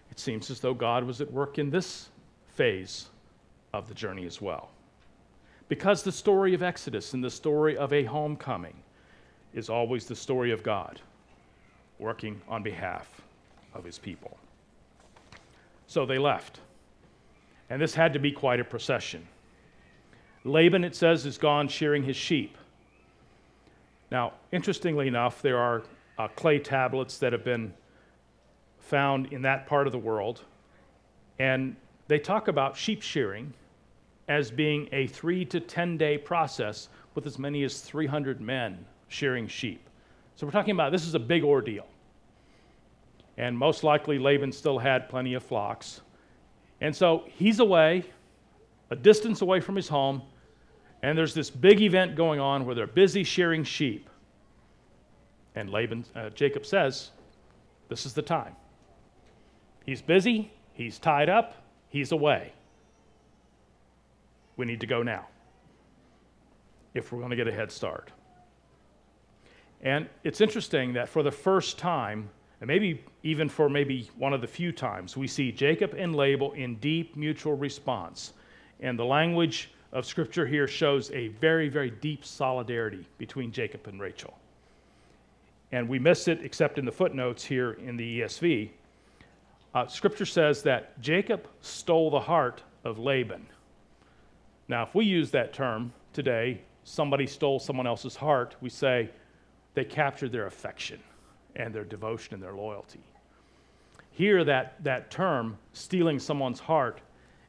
[0.10, 2.10] It seems as though God was at work in this
[2.48, 3.08] phase
[3.74, 4.70] of the journey as well.
[5.68, 8.76] Because the story of Exodus and the story of a homecoming
[9.54, 11.02] is always the story of God
[12.00, 13.22] working on behalf
[13.74, 14.38] of his people.
[15.88, 16.60] So they left.
[17.70, 19.28] And this had to be quite a procession.
[20.44, 22.58] Laban, it says, is gone shearing his sheep.
[24.12, 25.84] Now, interestingly enough, there are
[26.18, 27.74] uh, clay tablets that have been
[28.80, 30.42] found in that part of the world,
[31.40, 31.76] and
[32.08, 33.54] they talk about sheep shearing
[34.28, 39.48] as being a three to 10 day process with as many as 300 men shearing
[39.48, 39.82] sheep.
[40.36, 41.88] So we're talking about this is a big ordeal.
[43.38, 46.02] And most likely Laban still had plenty of flocks.
[46.84, 48.04] And so he's away,
[48.92, 50.22] a distance away from his home,
[51.02, 54.10] and there's this big event going on where they're busy shearing sheep.
[55.56, 57.12] And Laban, uh, Jacob says,
[57.88, 58.58] This is the time.
[59.86, 61.56] He's busy, he's tied up,
[61.88, 62.52] he's away.
[64.58, 65.28] We need to go now
[66.94, 68.12] if we're going to get a head start.
[69.82, 72.30] And it's interesting that for the first time,
[72.64, 76.56] and maybe even for maybe one of the few times, we see Jacob and Laban
[76.56, 78.32] in deep mutual response.
[78.80, 84.00] And the language of Scripture here shows a very, very deep solidarity between Jacob and
[84.00, 84.34] Rachel.
[85.74, 88.70] And we miss it except in the footnotes here in the ESV.
[89.76, 93.46] Uh, scripture says that Jacob stole the heart of Laban.
[94.70, 99.10] Now, if we use that term today, somebody stole someone else's heart, we say
[99.74, 101.02] they captured their affection
[101.56, 103.02] and their devotion and their loyalty.
[104.12, 107.02] Here, that, that term, stealing someone's heart,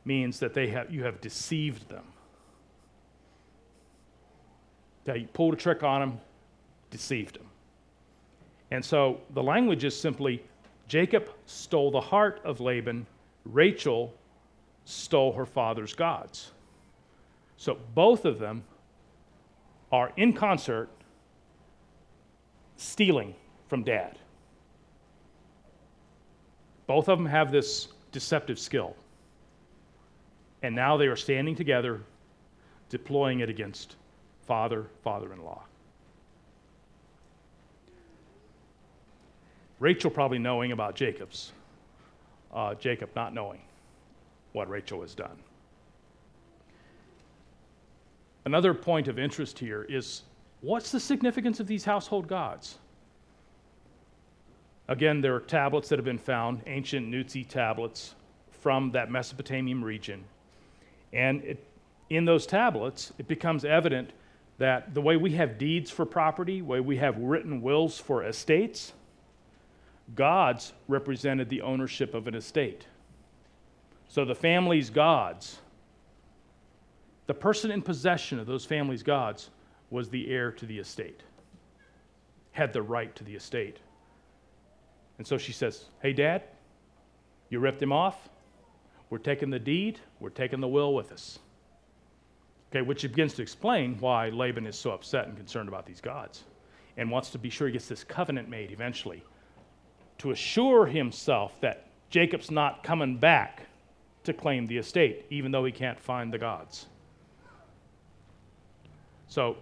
[0.05, 2.05] means that they have, you have deceived them.
[5.05, 6.21] That you pulled a trick on them,
[6.91, 7.47] deceived them.
[8.71, 10.43] And so the language is simply
[10.89, 13.07] Jacob stole the heart of Laban,
[13.45, 14.15] Rachel
[14.85, 16.53] stole her father's gods.
[17.57, 18.65] So both of them
[19.93, 20.89] are in concert
[22.77, 23.35] stealing
[23.69, 24.19] from dad.
[26.87, 28.95] Both of them have this deceptive skill.
[30.63, 32.03] And now they are standing together,
[32.89, 33.97] deploying it against
[34.47, 35.63] father, father in law.
[39.81, 41.53] Rachel probably knowing about Jacob's,
[42.55, 43.61] uh, Jacob not knowing
[44.53, 45.37] what Rachel has done.
[48.47, 50.23] Another point of interest here is
[50.61, 52.79] what's the significance of these household gods?
[54.89, 58.15] Again, there are tablets that have been found, ancient Nuzi tablets
[58.51, 60.25] from that Mesopotamian region.
[61.13, 61.67] And it,
[62.11, 64.11] in those tablets, it becomes evident
[64.59, 68.25] that the way we have deeds for property, the way we have written wills for
[68.25, 68.93] estates,
[70.15, 72.87] gods represented the ownership of an estate.
[74.09, 75.59] So the family's gods
[77.27, 79.51] the person in possession of those family's gods
[79.91, 81.23] was the heir to the estate,
[82.53, 83.79] had the right to the estate.
[85.19, 86.43] And so she says, Hey, Dad,
[87.49, 88.29] you ripped him off.
[89.11, 91.39] We're taking the deed, we're taking the will with us.
[92.71, 96.43] Okay, which begins to explain why Laban is so upset and concerned about these gods
[96.97, 99.23] and wants to be sure he gets this covenant made eventually
[100.19, 103.67] to assure himself that Jacob's not coming back
[104.25, 106.87] to claim the estate, even though he can't find the gods.
[109.29, 109.57] So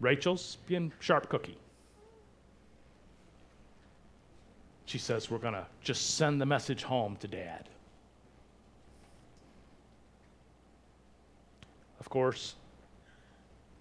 [0.00, 1.58] Rachel's being sharp cookie.
[4.90, 7.68] She says, We're going to just send the message home to dad.
[12.00, 12.56] Of course,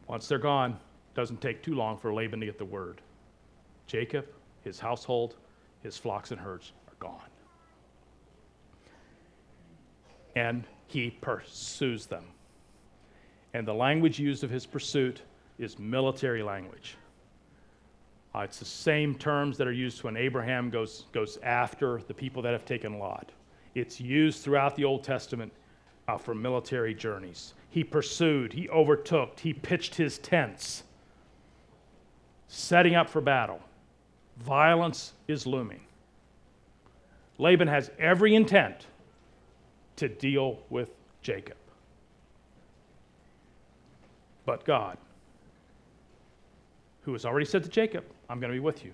[0.06, 0.80] once they're gone,
[1.16, 3.02] doesn't take too long for Laban to get the word.
[3.88, 4.28] Jacob,
[4.64, 5.38] his household,
[5.82, 7.30] his flocks and herds are gone.
[10.36, 12.26] And he pursues them.
[13.56, 15.24] And the language used of his pursuit
[15.58, 16.98] is military language.
[18.36, 22.42] Uh, it's the same terms that are used when Abraham goes, goes after the people
[22.44, 23.32] that have taken Lot.
[23.74, 25.52] It's used throughout the Old Testament
[26.08, 27.54] uh, for military journeys.
[27.70, 30.84] He pursued, he overtook, he pitched his tents,
[32.48, 33.62] setting up for battle.
[34.38, 35.82] Violence is looming.
[37.38, 38.86] Laban has every intent
[39.96, 40.90] to deal with
[41.22, 41.58] Jacob.
[44.46, 44.98] But God,
[47.02, 48.92] who has already said to Jacob, I'm going to be with you.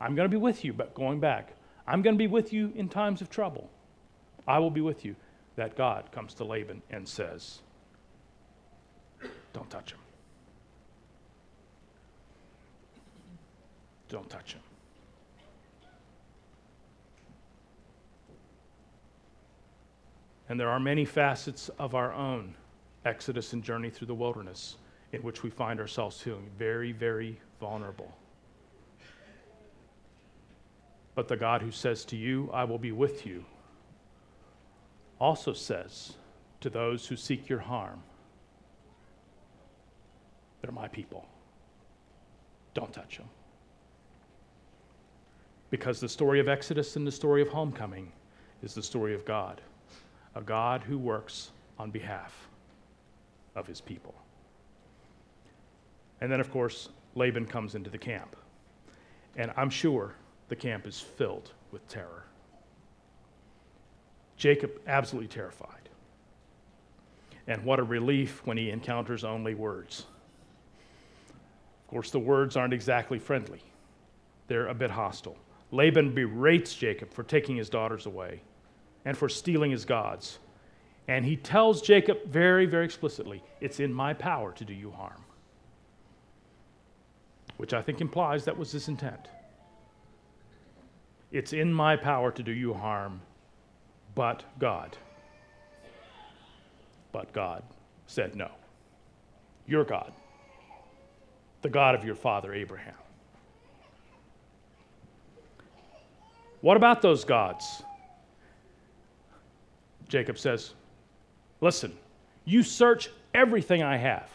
[0.00, 1.52] I'm going to be with you, but going back,
[1.86, 3.68] I'm going to be with you in times of trouble.
[4.46, 5.16] I will be with you.
[5.56, 7.58] That God comes to Laban and says,
[9.52, 9.98] Don't touch him.
[14.08, 14.60] Don't touch him.
[20.48, 22.54] And there are many facets of our own
[23.04, 24.76] exodus and journey through the wilderness
[25.12, 28.12] in which we find ourselves feeling very, very vulnerable.
[31.14, 33.44] But the God who says to you, I will be with you,
[35.20, 36.12] also says
[36.60, 38.02] to those who seek your harm,
[40.62, 41.26] They're my people.
[42.74, 43.28] Don't touch them.
[45.70, 48.12] Because the story of Exodus and the story of homecoming
[48.62, 49.60] is the story of God,
[50.34, 52.48] a God who works on behalf
[53.54, 54.14] of his people.
[56.20, 56.88] And then, of course,
[57.18, 58.36] Laban comes into the camp.
[59.36, 60.14] And I'm sure
[60.48, 62.24] the camp is filled with terror.
[64.36, 65.88] Jacob, absolutely terrified.
[67.46, 70.06] And what a relief when he encounters only words.
[71.84, 73.62] Of course, the words aren't exactly friendly,
[74.46, 75.36] they're a bit hostile.
[75.70, 78.40] Laban berates Jacob for taking his daughters away
[79.04, 80.38] and for stealing his gods.
[81.08, 85.24] And he tells Jacob very, very explicitly, It's in my power to do you harm.
[87.58, 89.28] Which I think implies that was his intent.
[91.30, 93.20] It's in my power to do you harm,
[94.14, 94.96] but God.
[97.12, 97.62] But God
[98.06, 98.50] said no.
[99.66, 100.12] Your God,
[101.60, 102.94] the God of your father Abraham.
[106.60, 107.82] What about those gods?
[110.08, 110.72] Jacob says,
[111.60, 111.92] Listen,
[112.44, 114.30] you search everything I have,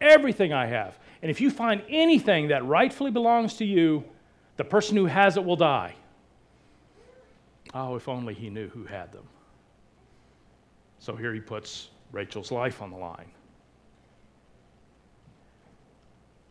[0.00, 0.98] everything I have.
[1.22, 4.04] And if you find anything that rightfully belongs to you,
[4.56, 5.94] the person who has it will die.
[7.72, 9.24] Oh, if only he knew who had them.
[10.98, 13.30] So here he puts Rachel's life on the line.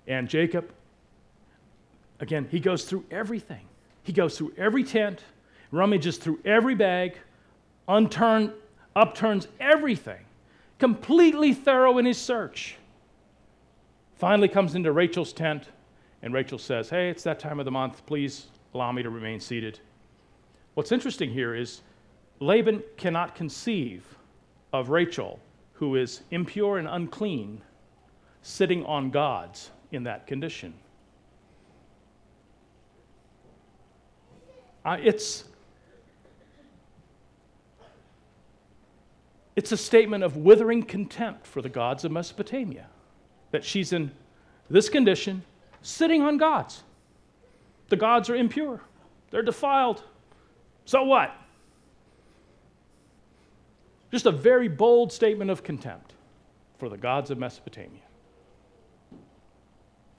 [0.07, 0.73] And Jacob,
[2.19, 3.65] again, he goes through everything.
[4.03, 5.23] He goes through every tent,
[5.71, 7.17] rummages through every bag,
[7.87, 8.51] unturned,
[8.95, 10.19] upturns everything,
[10.79, 12.77] completely thorough in his search.
[14.21, 15.69] Finally comes into Rachel's tent,
[16.21, 18.05] and Rachel says, Hey, it's that time of the month.
[18.05, 19.79] Please allow me to remain seated.
[20.75, 21.81] What's interesting here is
[22.39, 24.05] Laban cannot conceive
[24.73, 25.39] of Rachel,
[25.73, 27.63] who is impure and unclean,
[28.43, 30.75] sitting on gods in that condition.
[34.85, 35.45] Uh, it's,
[39.55, 42.85] it's a statement of withering contempt for the gods of Mesopotamia
[43.51, 44.11] that she's in
[44.69, 45.43] this condition,
[45.81, 46.83] sitting on gods.
[47.89, 48.81] The gods are impure,
[49.29, 50.03] they're defiled.
[50.85, 51.35] So what?
[54.11, 56.13] Just a very bold statement of contempt
[56.79, 58.01] for the gods of Mesopotamia.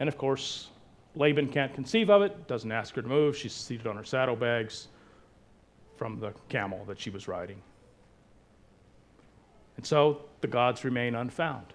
[0.01, 0.68] And of course,
[1.14, 3.37] Laban can't conceive of it, doesn't ask her to move.
[3.37, 4.89] She's seated on her saddlebags
[5.97, 7.61] from the camel that she was riding.
[9.76, 11.66] And so the gods remain unfound.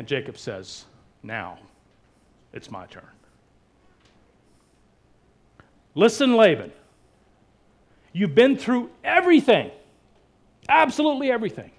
[0.00, 0.86] And Jacob says,
[1.22, 1.58] Now
[2.54, 3.04] it's my turn.
[5.94, 6.72] Listen, Laban,
[8.14, 9.70] you've been through everything,
[10.70, 11.70] absolutely everything.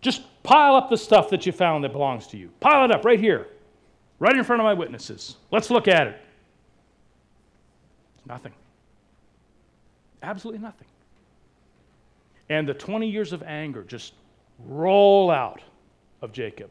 [0.00, 2.48] Just pile up the stuff that you found that belongs to you.
[2.58, 3.48] Pile it up right here
[4.18, 5.36] right in front of my witnesses.
[5.50, 6.22] Let's look at it.
[8.24, 8.54] Nothing.
[10.22, 10.88] Absolutely nothing.
[12.48, 14.14] And the 20 years of anger just
[14.58, 15.60] roll out
[16.22, 16.70] of Jacob,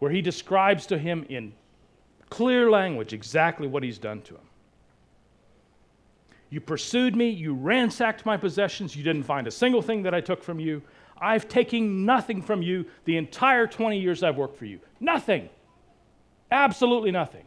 [0.00, 1.52] where he describes to him in
[2.28, 4.40] clear language exactly what he's done to him.
[6.48, 10.20] You pursued me, you ransacked my possessions, you didn't find a single thing that I
[10.20, 10.82] took from you.
[11.20, 14.80] I've taken nothing from you the entire 20 years I've worked for you.
[14.98, 15.48] Nothing.
[16.50, 17.44] Absolutely nothing.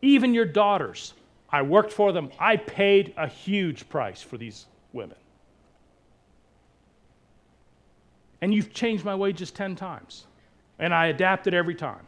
[0.00, 1.14] Even your daughters,
[1.50, 2.30] I worked for them.
[2.38, 5.16] I paid a huge price for these women.
[8.40, 10.26] And you've changed my wages 10 times.
[10.78, 12.06] And I adapted every time.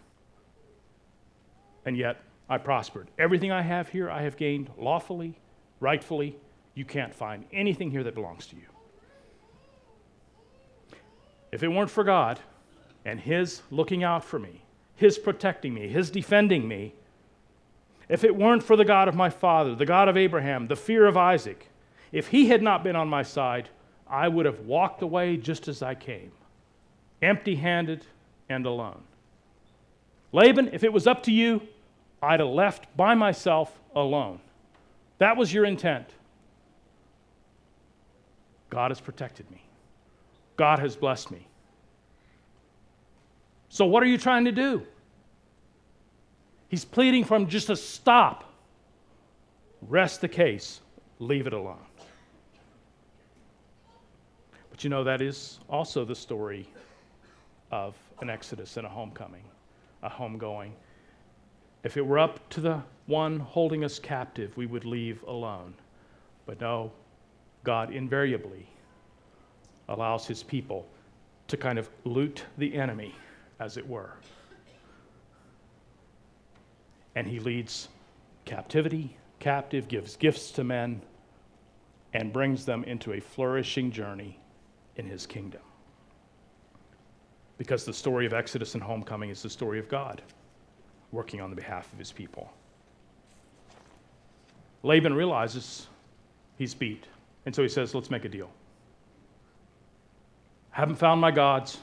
[1.84, 3.08] And yet, I prospered.
[3.18, 5.36] Everything I have here, I have gained lawfully
[5.80, 6.36] rightfully,
[6.74, 8.62] you can't find anything here that belongs to you.
[11.52, 12.40] If it weren't for God
[13.04, 14.62] and His looking out for me,
[14.94, 16.94] His protecting me, His defending me,
[18.08, 21.06] if it weren't for the God of my father, the God of Abraham, the fear
[21.06, 21.68] of Isaac,
[22.12, 23.68] if He had not been on my side,
[24.08, 26.30] I would have walked away just as I came,
[27.22, 28.06] empty handed
[28.48, 29.02] and alone.
[30.32, 31.62] Laban, if it was up to you,
[32.22, 34.40] I'd have left by myself alone.
[35.18, 36.08] That was your intent.
[38.68, 39.62] God has protected me.
[40.56, 41.46] God has blessed me.
[43.68, 44.82] So, what are you trying to do?
[46.68, 48.52] He's pleading from just a stop.
[49.88, 50.80] Rest the case,
[51.18, 51.78] leave it alone.
[54.70, 56.68] But you know, that is also the story
[57.70, 59.44] of an exodus and a homecoming,
[60.02, 60.72] a homegoing.
[61.84, 65.74] If it were up to the one holding us captive, we would leave alone.
[66.46, 66.92] But no,
[67.64, 68.66] God invariably
[69.88, 70.86] allows his people
[71.48, 73.14] to kind of loot the enemy,
[73.60, 74.12] as it were.
[77.14, 77.88] And he leads
[78.44, 81.00] captivity captive, gives gifts to men,
[82.12, 84.38] and brings them into a flourishing journey
[84.96, 85.60] in his kingdom.
[87.58, 90.22] Because the story of Exodus and homecoming is the story of God
[91.12, 92.52] working on the behalf of his people.
[94.82, 95.86] Laban realizes
[96.58, 97.06] he's beat,
[97.46, 98.50] and so he says, Let's make a deal.
[100.72, 101.78] I haven't found my gods.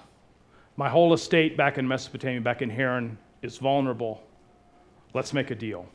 [0.77, 4.23] My whole estate back in Mesopotamia, back in Haran, is vulnerable.
[5.13, 5.87] Let's make a deal.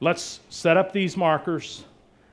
[0.00, 1.84] Let's set up these markers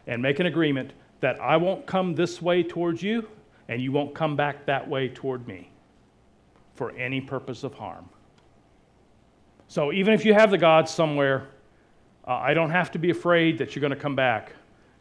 [0.07, 3.27] and make an agreement that I won't come this way towards you
[3.67, 5.68] and you won't come back that way toward me
[6.79, 8.07] for any purpose of harm.
[9.67, 11.49] So even if you have the gods somewhere,
[12.25, 14.53] uh, I don't have to be afraid that you're going to come back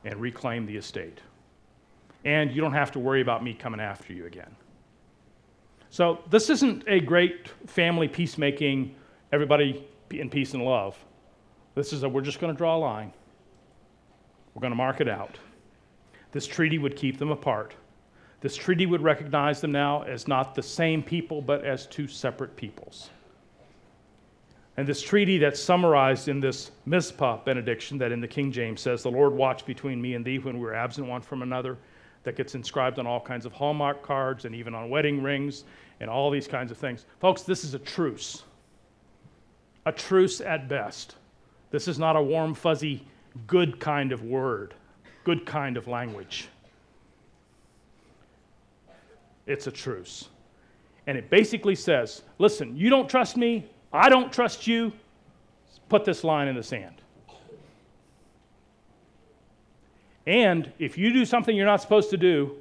[0.05, 1.21] and reclaim the estate.
[2.25, 4.57] And you don't have to worry about me coming after you again.
[5.89, 8.97] So this isn't a great family peacemaking,
[9.31, 10.99] everybody in peace and love.
[11.77, 13.13] This is a we're just going to draw a line.
[14.53, 15.39] We're going to mark it out.
[16.33, 17.77] This treaty would keep them apart.
[18.41, 22.55] This treaty would recognize them now as not the same people, but as two separate
[22.57, 23.11] peoples.
[24.77, 29.03] And this treaty that's summarized in this Mizpah benediction that in the King James says,
[29.03, 31.77] The Lord watch between me and thee when we are absent one from another,
[32.23, 35.65] that gets inscribed on all kinds of Hallmark cards and even on wedding rings
[35.99, 37.07] and all these kinds of things.
[37.21, 38.45] Folks, this is a truce.
[39.87, 41.17] A truce at best.
[41.71, 43.05] This is not a warm, fuzzy,
[43.47, 44.75] good kind of word,
[45.25, 46.49] good kind of language
[49.49, 50.29] it's a truce.
[51.07, 54.93] And it basically says listen, you don't trust me, I don't trust you,
[55.89, 56.95] put this line in the sand.
[60.27, 62.55] And if you do something you're not supposed to do,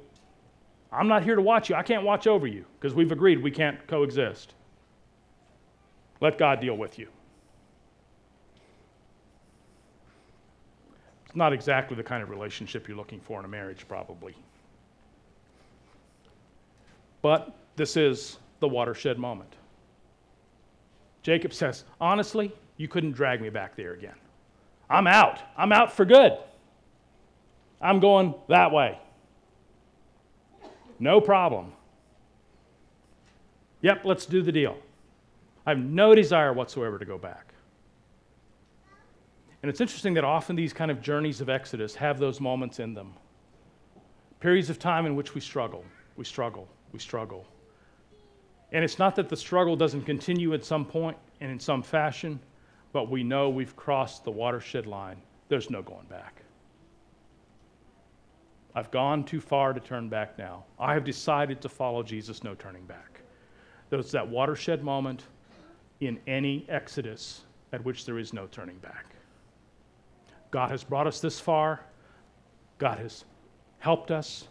[0.90, 1.76] I'm not here to watch you.
[1.76, 4.54] I can't watch over you because we've agreed we can't coexist.
[6.22, 7.08] Let God deal with you.
[11.26, 14.34] It's not exactly the kind of relationship you're looking for in a marriage, probably.
[17.22, 19.54] But this is the watershed moment.
[21.22, 24.14] Jacob says, Honestly, you couldn't drag me back there again.
[24.88, 25.40] I'm out.
[25.56, 26.32] I'm out for good.
[27.80, 28.98] I'm going that way.
[30.98, 31.72] No problem.
[33.82, 34.76] Yep, let's do the deal.
[35.66, 37.52] I have no desire whatsoever to go back.
[39.62, 42.94] And it's interesting that often these kind of journeys of Exodus have those moments in
[42.94, 43.12] them
[44.40, 45.84] periods of time in which we struggle.
[46.16, 47.46] We struggle we struggle.
[48.72, 52.38] And it's not that the struggle doesn't continue at some point and in some fashion,
[52.92, 55.16] but we know we've crossed the watershed line.
[55.48, 56.42] There's no going back.
[58.74, 60.64] I've gone too far to turn back now.
[60.78, 63.22] I have decided to follow Jesus, no turning back.
[63.90, 65.24] There's that watershed moment
[66.00, 69.06] in any exodus at which there is no turning back.
[70.50, 71.80] God has brought us this far.
[72.78, 73.24] God has
[73.78, 74.48] helped us.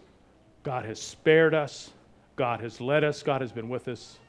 [0.64, 1.92] God has spared us.
[2.38, 4.20] God has led us, God has been with us.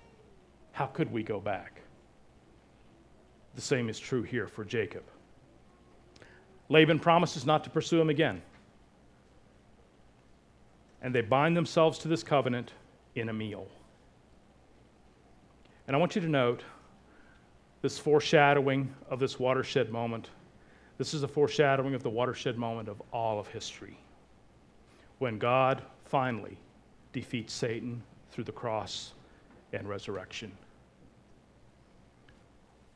[0.73, 1.83] How could we go back?
[3.55, 5.03] The same is true here for Jacob.
[6.71, 8.43] Laban promises not to pursue him again.
[11.03, 12.73] And they bind themselves to this covenant
[13.15, 13.69] in a meal.
[15.87, 16.63] And I want you to note
[17.83, 20.31] this foreshadowing of this watershed moment.
[20.97, 23.99] This is a foreshadowing of the watershed moment of all of history.
[25.19, 26.59] When God finally
[27.13, 29.13] defeats Satan through the cross
[29.73, 30.53] and resurrection.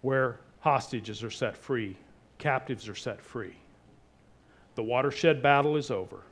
[0.01, 1.97] Where hostages are set free,
[2.39, 3.57] captives are set free.
[4.75, 6.23] The watershed battle is over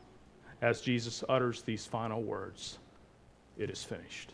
[0.63, 2.79] as Jesus utters these final words
[3.59, 4.33] It is finished.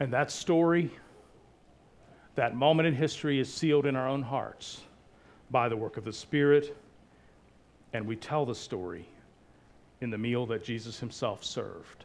[0.00, 0.90] And that story,
[2.34, 4.80] that moment in history, is sealed in our own hearts
[5.50, 6.76] by the work of the Spirit,
[7.92, 9.06] and we tell the story
[10.02, 12.04] in the meal that Jesus himself served.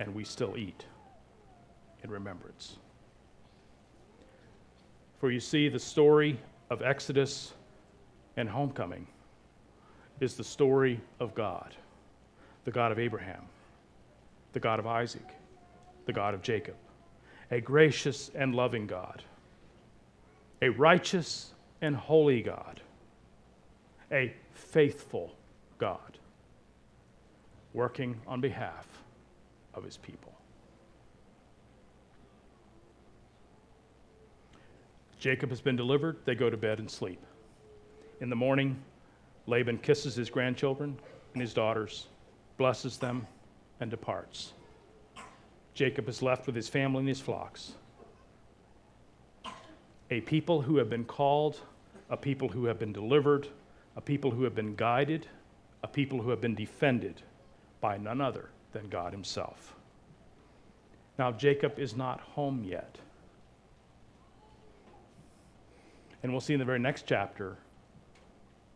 [0.00, 0.84] And we still eat
[2.02, 2.78] in remembrance.
[5.20, 7.52] For you see, the story of Exodus
[8.36, 9.06] and homecoming
[10.18, 11.76] is the story of God,
[12.64, 13.44] the God of Abraham,
[14.54, 15.28] the God of Isaac,
[16.06, 16.74] the God of Jacob,
[17.52, 19.22] a gracious and loving God,
[20.60, 22.80] a righteous and holy God,
[24.10, 25.37] a faithful
[25.78, 26.18] God,
[27.72, 28.86] working on behalf
[29.74, 30.32] of his people.
[35.18, 37.20] Jacob has been delivered, they go to bed and sleep.
[38.20, 38.76] In the morning,
[39.46, 40.96] Laban kisses his grandchildren
[41.32, 42.06] and his daughters,
[42.56, 43.26] blesses them,
[43.80, 44.52] and departs.
[45.74, 47.72] Jacob is left with his family and his flocks.
[50.10, 51.60] A people who have been called,
[52.10, 53.46] a people who have been delivered,
[53.96, 55.26] a people who have been guided,
[55.82, 57.22] a people who have been defended
[57.80, 59.74] by none other than God Himself.
[61.18, 62.98] Now, Jacob is not home yet.
[66.22, 67.56] And we'll see in the very next chapter,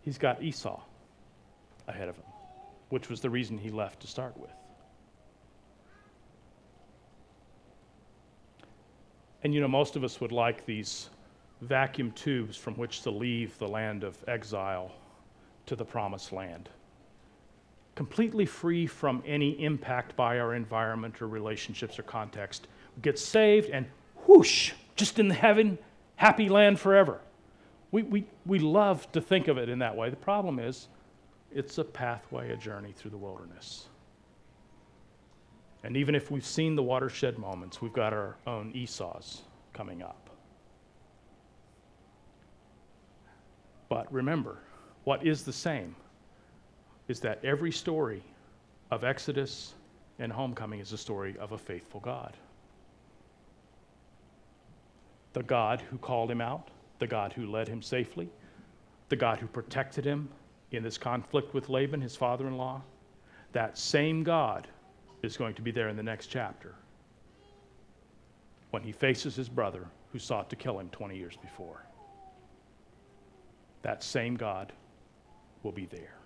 [0.00, 0.80] he's got Esau
[1.88, 2.24] ahead of him,
[2.90, 4.50] which was the reason he left to start with.
[9.44, 11.10] And you know, most of us would like these
[11.62, 14.92] vacuum tubes from which to leave the land of exile
[15.66, 16.68] to the promised land.
[17.94, 22.68] Completely free from any impact by our environment or relationships or context.
[22.96, 23.86] We get saved and
[24.26, 25.78] whoosh, just in the heaven,
[26.16, 27.20] happy land forever.
[27.90, 30.08] We, we, we love to think of it in that way.
[30.08, 30.88] The problem is,
[31.54, 33.88] it's a pathway, a journey through the wilderness.
[35.84, 39.42] And even if we've seen the watershed moments, we've got our own Esau's
[39.74, 40.30] coming up.
[43.88, 44.58] But remember,
[45.04, 45.94] what is the same
[47.12, 48.22] is that every story
[48.90, 49.74] of Exodus
[50.18, 52.34] and homecoming is a story of a faithful God.
[55.34, 56.68] The God who called him out,
[57.00, 58.30] the God who led him safely,
[59.10, 60.26] the God who protected him
[60.70, 62.80] in this conflict with Laban, his father in law,
[63.52, 64.66] that same God
[65.22, 66.74] is going to be there in the next chapter
[68.70, 71.84] when he faces his brother who sought to kill him 20 years before.
[73.82, 74.72] That same God
[75.62, 76.21] will be there.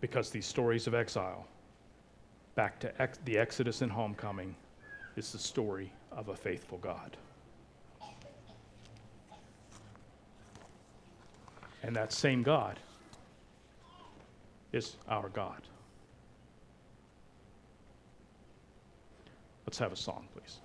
[0.00, 1.46] Because these stories of exile,
[2.54, 4.54] back to ex- the Exodus and homecoming,
[5.16, 7.16] is the story of a faithful God.
[11.82, 12.78] And that same God
[14.72, 15.62] is our God.
[19.66, 20.58] Let's have a song, please.